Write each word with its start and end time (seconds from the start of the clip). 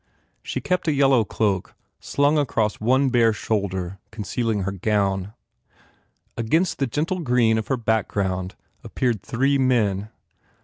She 0.41 0.61
kept 0.61 0.87
a 0.87 0.91
yellow 0.93 1.23
cloak 1.23 1.75
slung 1.99 2.35
across 2.39 2.79
one 2.81 3.09
bare 3.09 3.33
shoulder 3.33 3.99
concealing 4.09 4.63
her 4.63 4.71
gown. 4.71 5.35
Against 6.35 6.79
the 6.79 6.87
gentle 6.87 7.19
green 7.19 7.59
of 7.59 7.67
her 7.67 7.77
background 7.77 8.55
ap 8.83 8.95
peared 8.95 9.21
three 9.21 9.59
men. 9.59 10.09